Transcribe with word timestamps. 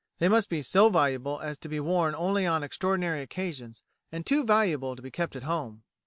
They 0.17 0.29
must 0.29 0.49
be 0.49 0.63
so 0.63 0.89
valuable 0.89 1.39
as 1.41 1.59
to 1.59 1.69
be 1.69 1.79
worn 1.79 2.15
only 2.15 2.47
on 2.47 2.63
extraordinary 2.63 3.21
occasions, 3.21 3.83
and 4.11 4.25
too 4.25 4.43
valuable 4.43 4.95
to 4.95 5.01
be 5.03 5.11
kept 5.11 5.35
at 5.35 5.43
home. 5.43 5.83